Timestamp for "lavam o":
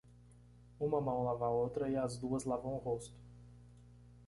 2.43-2.77